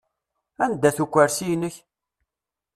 Anda-t 0.63 0.97
ukursi-inek? 1.03 1.75